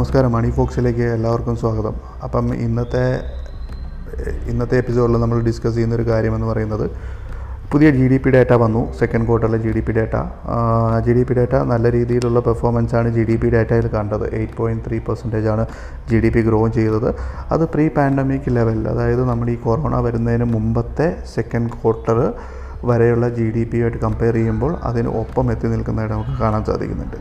[0.00, 1.94] നമസ്കാരം മണി ഫോക്സിലേക്ക് എല്ലാവർക്കും സ്വാഗതം.
[2.26, 3.02] അപ്പം ഇന്നത്തെ
[4.50, 6.84] ഇന്നത്തെ എപ്പിസോഡിൽ നമ്മൾ ഡിസ്കസ് ചെയ്യുന്ന ഒരു കാര്യമെന്ന് പറയുന്നത്
[7.72, 8.82] പുതിയ ജി ഡി പി ഡാറ്റ വന്നു.
[9.00, 10.16] Second ക്വാർട്ടറിലെ G D P data
[11.06, 14.26] G D P data നല്ല രീതിയിലുള്ള പെർഫോമൻസ് ആണ് ജി ഡി പി ഡാറ്റയിൽ കണ്ടത്.
[14.38, 15.66] എയ്റ്റ് പോയിന്റ് ത്രീ പെർസെന്റേജ് ആണ്
[16.12, 17.08] ജി ഡി പി ഗ്രോ ചെയ്തത്.
[17.56, 22.20] അത് പ്രീ പാൻഡമിക് ലെവൽ അതായത് നമ്മൾ ഈ കൊറോണ വരുന്നതിന് മുമ്പത്തെ സെക്കൻഡ് ക്വാർട്ടർ
[22.92, 27.20] വരെയുള്ള ജി ഡി പിയുമായിട്ട് കമ്പയർ ചെയ്യുമ്പോൾ അതിന് ഒപ്പം എത്തി നിൽക്കുന്നതായിട്ട് നമുക്ക് കാണാൻ സാധിക്കുന്നുണ്ട്.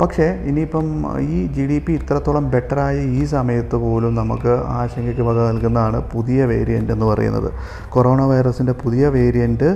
[0.00, 0.86] പക്ഷേ ഇനിയിപ്പം
[1.20, 6.92] ഈ ജി ഡി പി ഇത്രത്തോളം ബെറ്ററായ ഈ സമയത്ത് പോലും നമുക്ക് ആശങ്കയ്ക്ക് വക നൽകുന്നതാണ് പുതിയ വേരിയന്റ്
[6.92, 7.48] എന്ന് പറയുന്നത്.
[7.88, 9.70] കൊറോണ വൈറസിന്റെ പുതിയ വേരിയന്റ്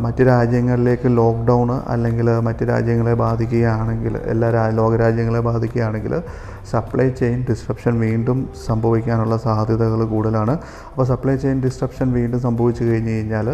[0.00, 4.48] മറ്റ് രാജ്യങ്ങളിലേക്ക് ലോക്ക്ഡൗൺ അല്ലെങ്കിൽ മറ്റ് രാജ്യങ്ങളെ ബാധിക്കുകയാണെങ്കിൽ എല്ലാ
[4.80, 6.22] ലോകരാജ്യങ്ങളെ ബാധിക്കുകയാണെങ്കിൽ
[6.72, 10.54] സപ്ലൈ ചെയിൻ ഡിസ്ട്രപ്ഷൻ വീണ്ടും സംഭവിക്കാനുള്ള സാധ്യതകൾ കൂടുതലാണ്.
[10.90, 13.48] അപ്പോൾ സപ്ലൈ ചെയിൻ ഡിസ്ട്രപ്ഷൻ വീണ്ടും സംഭവിച്ചു കഴിഞ്ഞ് കഴിഞ്ഞാൽ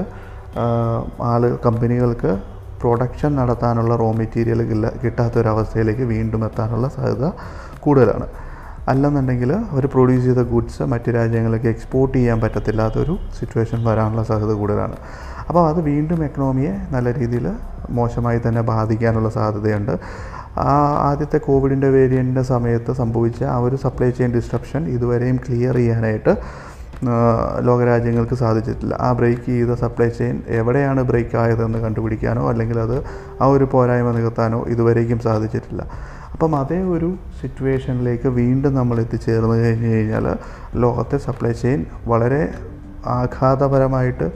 [1.31, 2.54] ആൾ കമ്പനികൾക്ക്
[2.85, 4.63] പ്രൊഡക്ഷൻ നടത്താനുള്ള റോ മെറ്റീരിയൽ
[5.03, 7.29] കിട്ടാത്തൊരവസ്ഥയിലേക്ക് വീണ്ടും എത്താനുള്ള സാധ്യത
[7.87, 8.27] കൂടുതലാണ്.
[8.93, 14.97] അല്ലെന്നുണ്ടെങ്കിൽ അവർ പ്രൊഡ്യൂസ് ചെയ്ത ഗുഡ്സ് മറ്റ് രാജ്യങ്ങളിലേക്ക് എക്സ്പോർട്ട് ചെയ്യാൻ പറ്റത്തില്ലാത്തൊരു സിറ്റുവേഷൻ വരാനുള്ള സാധ്യത കൂടുതലാണ്.
[15.49, 17.47] അപ്പോൾ അത് വീണ്ടും എക്കണോമിയെ നല്ല രീതിയിൽ
[17.99, 19.95] മോശമായി തന്നെ ബാധിക്കാനുള്ള സാധ്യതയുണ്ട്.
[20.67, 20.75] ആ
[21.09, 26.35] ആദ്യത്തെ കോവിഡിന്റെ വേരിയന്റിന്റെ സമയത്ത് സംഭവിച്ച ആ ഒരു സപ്ലൈ ചെയിൻ ഡിസ്ട്രപ്ഷൻ ഇതുവരെയും ക്ലിയർ ചെയ്യാനായിട്ട്
[27.69, 28.95] ലോകരാജ്യങ്ങൾക്ക് സാധിച്ചിട്ടില്ല.
[29.07, 32.97] ആ ബ്രേക്ക് ചെയ്ത സപ്ലൈ ചെയിൻ എവിടെയാണ് ബ്രേക്ക് ആയതെന്ന് കണ്ടുപിടിക്കാനോ അല്ലെങ്കിൽ അത്
[33.43, 35.83] ആ ഒരു പോരായ്മ നികത്താനോ ഇതുവരേക്കും സാധിച്ചിട്ടില്ല.
[36.35, 37.09] അപ്പം അതേ ഒരു
[37.41, 40.27] സിറ്റുവേഷനിലേക്ക് വീണ്ടും നമ്മൾ എത്തിച്ചേർന്ന് കഴിഞ്ഞ് കഴിഞ്ഞാൽ
[40.85, 41.81] ലോകത്തെ സപ്ലൈ ചെയിൻ
[42.13, 42.43] വളരെ
[43.19, 44.27] ആഘാതപരമായിട്ട്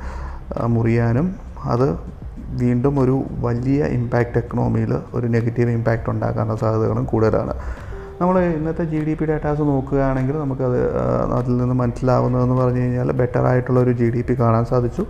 [0.76, 1.26] മുറിയാനും
[1.74, 1.88] അത്
[2.60, 7.54] വീണ്ടും ഒരു വലിയ ഇമ്പാക്റ്റ് എക്കണോമിയിൽ ഒരു നെഗറ്റീവ് ഇമ്പാക്റ്റ് ഉണ്ടാക്കാനുള്ള സാധ്യതകളും കൂടുതലാണ്.
[8.20, 10.78] നമ്മൾ ഇന്നത്തെ ജി ഡി പി ഡാറ്റാസ് നോക്കുകയാണെങ്കിൽ നമുക്കത്
[11.36, 15.02] അതിൽ നിന്ന് മനസ്സിലാവുന്നതെന്ന് പറഞ്ഞു കഴിഞ്ഞാൽ ബെറ്റർ ആയിട്ടുള്ള ഒരു ജി ഡി പി കാണാൻ സാധിച്ചു.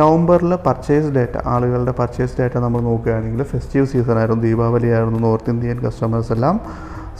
[0.00, 5.80] നവംബറിൽ പർച്ചേസ് ഡേറ്റ ആളുകളുടെ പർച്ചേസ് ഡേറ്റ നമ്മൾ നോക്കുകയാണെങ്കിൽ ഫെസ്റ്റീവ് സീസൺ ആയിരുന്നു ദീപാവലി ആയിരുന്നു നോർത്ത് ഇന്ത്യൻ
[5.86, 6.58] കസ്റ്റമേഴ്സ് എല്ലാം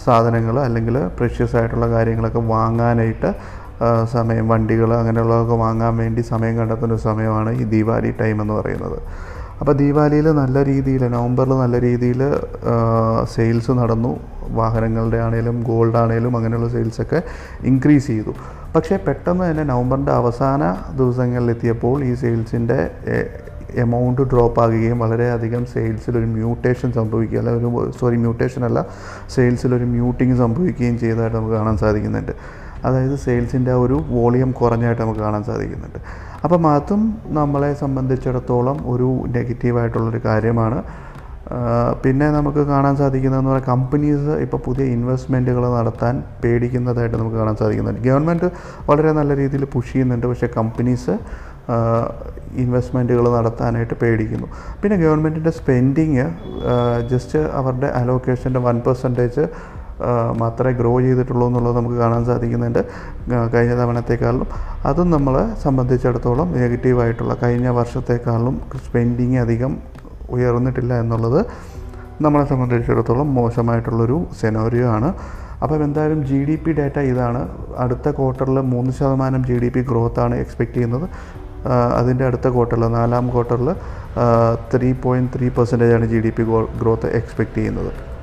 [0.05, 3.31] സാധനങ്ങൾ അല്ലെങ്കിൽ പ്രഷ്യസ് ആയിട്ടുള്ള കാര്യങ്ങളൊക്കെ വാങ്ങാനായിട്ട്
[4.17, 8.99] സമയം വണ്ടികൾ അങ്ങനെയുള്ളതൊക്കെ വാങ്ങാൻ വേണ്ടി സമയം കണ്ടെത്തുന്ന സമയമാണ് ഈ ദീപാവലി ടൈം എന്ന് പറയുന്നത്.
[9.61, 12.21] അപ്പോൾ ദീപാവലിയിൽ നല്ല രീതിയിൽ നവംബറിൽ നല്ല രീതിയിൽ
[13.35, 14.13] സെയിൽസ് നടന്നു.
[14.59, 17.21] വാഹനങ്ങളുടെ ആണേലും ഗോൾഡ് ആണേലും അങ്ങനെയുള്ള സെയിൽസൊക്കെ
[17.71, 18.33] ഇൻക്രീസ് ചെയ്തു.
[18.75, 20.63] പക്ഷേ പെട്ടെന്ന് തന്നെ നവംബറിന്റെ അവസാന
[21.01, 22.79] ദിവസങ്ങളിൽ എത്തിയപ്പോൾ ഈ സെയിൽസിന്റെ
[23.85, 28.79] എമൗണ്ട് ഡ്രോപ്പ് ആകുകയും വളരെയധികം സെയിൽസിൽ ഒരു മ്യൂട്ടേഷൻ സംഭവിക്കുക അല്ല ഒരു സോറി മ്യൂട്ടേഷൻ അല്ല
[29.35, 32.33] സെയിൽസിൽ ഒരു മ്യൂട്ടിങ് സംഭവിക്കുകയും ചെയ്തതായിട്ട് നമുക്ക് കാണാൻ സാധിക്കുന്നുണ്ട്.
[32.87, 36.01] അതായത് സെയിൽസിന്റെ ആ ഒരു വോളിയം കുറഞ്ഞായിട്ട് നമുക്ക് കാണാൻ സാധിക്കുന്നുണ്ട്.
[36.45, 37.03] അപ്പം അതും
[37.39, 40.79] നമ്മളെ സംബന്ധിച്ചിടത്തോളം ഒരു നെഗറ്റീവായിട്ടുള്ളൊരു കാര്യമാണ്.
[42.03, 46.15] പിന്നെ നമുക്ക് കാണാൻ സാധിക്കുന്നതെന്ന് പറഞ്ഞാൽ കമ്പനീസ് ഇപ്പോൾ പുതിയ ഇൻവെസ്റ്റ്മെന്റുകൾ നടത്താൻ
[46.45, 48.01] പേടിക്കുന്നതായിട്ട് നമുക്ക് കാണാൻ സാധിക്കുന്നുണ്ട്.
[48.09, 48.49] ഗവൺമെന്റ്
[48.89, 50.27] വളരെ നല്ല രീതിയിൽ പുഷ് ചെയ്യുന്നുണ്ട്.
[50.27, 51.15] പക്ഷേ കമ്പനീസ്
[52.63, 54.49] ഇൻവെസ്റ്റ്മെന്റുകൾ നടത്താനായിട്ട് പേടിക്കുന്നു.
[54.83, 56.27] പിന്നെ ഗവൺമെന്റിന്റെ സ്പെൻഡിങ്
[57.13, 59.45] ജസ്റ്റ് അവരുടെ അലോക്കേഷന്റെ വൺ പെർസെന്റേജ്
[60.37, 62.85] മാത്രമേ ഗ്രോ ചെയ്തിട്ടുള്ളൂ എന്നുള്ളത് നമുക്ക് കാണാൻ സാധിക്കുന്നുണ്ട്.
[63.55, 64.47] കഴിഞ്ഞ തവണത്തെക്കാളും.
[64.85, 69.79] അതും നമ്മളെ സംബന്ധിച്ചിടത്തോളം നെഗറ്റീവായിട്ടുള്ള കഴിഞ്ഞ വർഷത്തെക്കാളും സ്പെൻഡിങ് അധികം
[70.31, 71.47] ഉയർന്നിട്ടില്ല എന്നുള്ളത്
[72.21, 75.15] നമ്മളെ സംബന്ധിച്ചിടത്തോളം മോശമായിട്ടുള്ളൊരു സെനോറിയോ ആണ്.
[75.63, 77.49] അപ്പം എന്തായാലും ജി ഡി പി ഡാറ്റ ഇതാണ്.
[77.79, 81.09] അടുത്ത ക്വാർട്ടറിൽ മൂന്ന് ശതമാനം ജി ഡി പി ഗ്രോത്താണ് എക്സ്പെക്റ്റ് ചെയ്യുന്നത്.
[81.99, 83.73] അതിന്റെ അടുത്ത ക്വാർട്ടറിൽ നാലാം ക്വാർട്ടറിൽ
[84.75, 86.43] three point three പെർസെന്റേജാണ് G D P
[86.83, 88.16] growth expect ചെയ്യുന്നത്.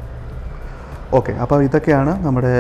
[1.18, 2.51] ഓക്കെ അപ്പോൾ ഇതൊക്കെയാണ് നമ്മുടെ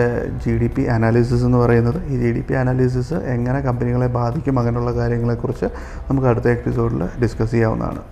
[0.43, 1.97] ജി ഡി പി അനാലിസിസ് എന്ന് പറയുന്നത്.
[2.11, 5.67] ഈ ജി ഡി പി അനാലിസിസ് എങ്ങനെ കമ്പനികളെ ബാധിക്കും അങ്ങനെയുള്ള കാര്യങ്ങളെക്കുറിച്ച്
[6.09, 8.03] നമുക്ക് അടുത്ത എപ്പിസോഡിൽ ഡിസ്കസ് ചെയ്യാവുന്നതാണ്.